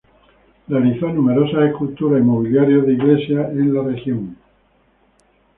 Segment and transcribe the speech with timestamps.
[0.67, 4.35] Realizó numerosas esculturas y mobiliario de iglesias en la región.